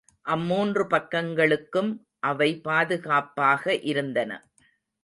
[0.25, 1.91] அம்மூன்று பக்கங்களுக்கும்
[2.23, 3.79] அவை பாதுகாப்பாக
[3.83, 4.31] இருந்தன.